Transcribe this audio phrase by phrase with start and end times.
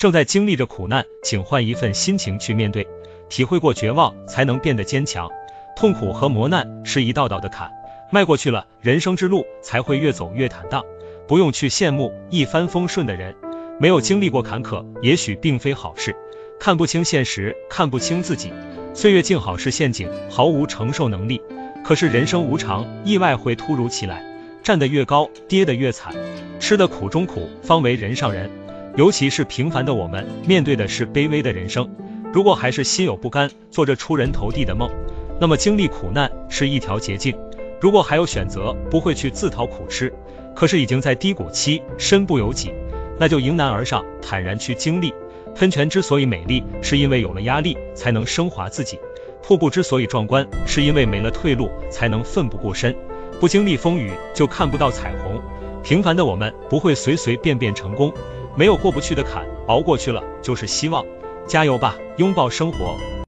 [0.00, 2.88] 正在经历着苦难，请换一份心情去面对。
[3.28, 5.28] 体会过绝望，才能变得坚强。
[5.76, 7.70] 痛苦和磨难是一道道的坎，
[8.10, 10.82] 迈过去了，人生之路才会越走越坦荡。
[11.28, 13.36] 不用去羡慕一帆风顺的人，
[13.78, 16.16] 没有经历过坎坷，也许并非好事。
[16.58, 18.50] 看不清现实，看不清自己，
[18.94, 21.42] 岁月静好是陷阱，毫无承受能力。
[21.84, 24.24] 可是人生无常，意外会突如其来，
[24.62, 26.14] 站得越高，跌得越惨。
[26.58, 28.50] 吃的苦中苦，方为人上人。
[29.00, 31.88] 尤其是平凡的我们，面对的是卑微的人生。
[32.34, 34.90] 如果还是心有不甘，做着出人头地的梦，
[35.40, 37.34] 那么经历苦难是一条捷径。
[37.80, 40.12] 如果还有选择，不会去自讨苦吃，
[40.54, 42.74] 可是已经在低谷期，身不由己，
[43.18, 45.14] 那就迎难而上，坦然去经历。
[45.54, 48.98] 喷泉之所以美丽，是因为有了压力才能升华自己；
[49.42, 52.94] 瀑布之所以壮观，是因为没了退路才能奋不顾身。
[53.40, 55.40] 不经历风雨，就看不到彩虹。
[55.82, 58.12] 平凡的我们不会随随便便成功，
[58.60, 61.02] 没有过不去的坎，熬过去了就是希望。
[61.46, 62.94] 加油吧，拥抱生活。